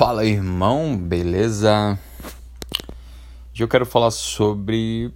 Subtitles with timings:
[0.00, 1.98] Fala irmão, beleza?
[3.52, 5.12] Hoje eu quero falar sobre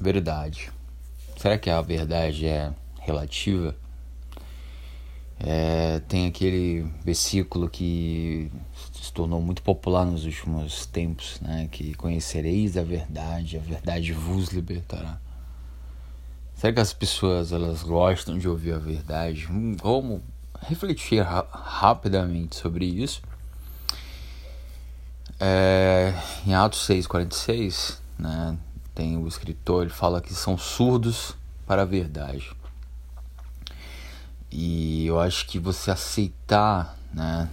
[0.00, 0.72] verdade.
[1.36, 3.76] Será que a verdade é relativa?
[5.38, 8.50] É, tem aquele versículo que
[8.94, 11.68] se tornou muito popular nos últimos tempos, né?
[11.70, 15.20] Que conhecereis a verdade, a verdade vos libertará.
[16.54, 19.46] Será que as pessoas elas gostam de ouvir a verdade?
[19.82, 20.22] Vamos
[20.62, 23.20] refletir ra rapidamente sobre isso.
[25.38, 26.14] É,
[26.46, 28.56] em Atos 6,46, né,
[28.94, 31.36] tem o escritor, ele fala que são surdos
[31.66, 32.50] para a verdade.
[34.50, 37.48] E eu acho que você aceitar, né,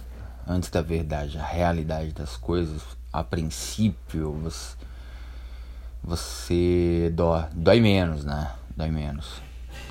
[0.46, 4.76] antes da verdade, a realidade das coisas, a princípio, você,
[6.02, 8.52] você dói, dói menos, né?
[8.76, 9.42] Dói menos.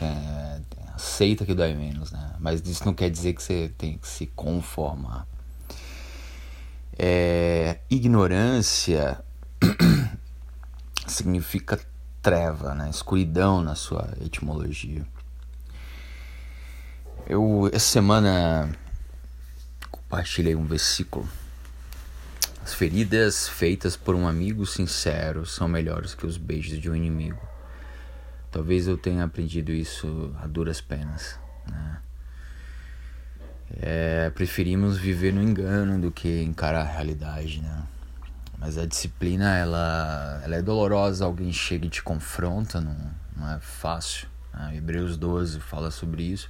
[0.02, 0.60] É,
[0.94, 2.34] aceita que dói menos, né?
[2.40, 5.28] Mas isso não quer dizer que você tem que se conformar.
[7.94, 9.24] Ignorância
[11.06, 11.80] significa
[12.24, 12.90] treva, né?
[12.90, 15.06] escuridão na sua etimologia.
[17.28, 18.76] Eu essa semana
[19.92, 21.30] compartilhei um versículo.
[22.64, 27.48] As feridas feitas por um amigo sincero são melhores que os beijos de um inimigo.
[28.50, 31.38] Talvez eu tenha aprendido isso a duras penas.
[33.86, 37.84] É, preferimos viver no engano do que encarar a realidade, né?
[38.58, 42.96] Mas a disciplina, ela, ela é dolorosa, alguém chega e te confronta, não,
[43.36, 44.30] não é fácil.
[44.54, 44.78] Né?
[44.78, 46.50] Hebreus 12 fala sobre isso.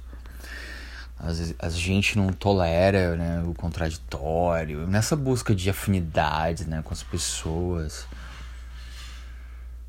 [1.58, 8.06] A gente não tolera né, o contraditório, nessa busca de afinidade né, com as pessoas.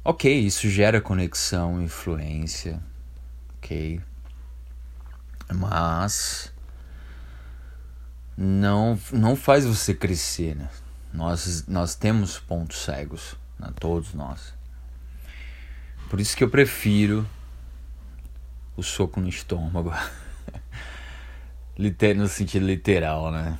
[0.03, 2.81] Ok, isso gera conexão, influência,
[3.59, 4.01] ok.
[5.53, 6.54] Mas
[8.37, 10.69] não, não faz você crescer, né?
[11.13, 13.69] Nós, nós temos pontos cegos, né?
[13.79, 14.53] todos nós.
[16.09, 17.25] Por isso que eu prefiro
[18.75, 19.93] o soco no estômago.
[22.17, 23.57] no sentido literal, né?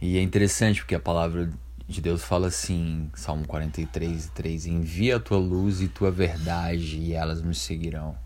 [0.00, 1.50] E é interessante porque a palavra
[1.88, 7.14] de Deus fala assim, Salmo 43, 3: Envia a tua luz e tua verdade, e
[7.14, 8.16] elas me seguirão.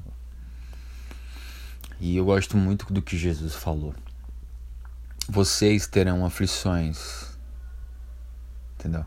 [2.00, 3.94] E eu gosto muito do que Jesus falou
[5.32, 7.38] vocês terão aflições.
[8.74, 9.06] Entendeu?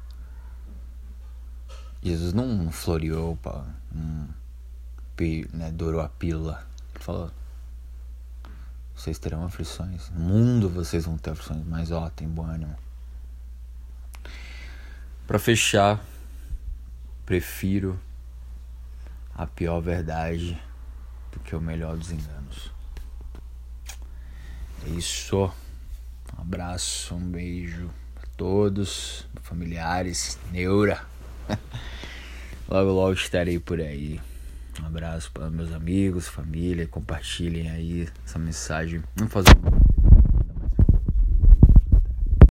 [2.02, 3.64] Jesus não floreou, pá,
[3.94, 4.28] um,
[5.54, 6.68] né, dourou a pílula.
[6.96, 7.32] Ele falou:
[8.96, 10.10] vocês terão aflições.
[10.10, 12.76] No mundo vocês vão ter aflições, mas ó, tem bom ânimo.
[15.28, 16.04] Para fechar,
[17.24, 18.00] prefiro
[19.36, 20.60] a pior verdade
[21.32, 22.72] do que o melhor dos enganos.
[24.86, 25.52] É isso.
[26.56, 31.02] Abraço, um beijo a todos, familiares, neura.
[32.70, 34.22] logo, logo estarei por aí.
[34.82, 36.88] Um abraço para meus amigos, família.
[36.88, 39.04] Compartilhem aí essa mensagem.
[39.18, 39.95] Vamos fazer um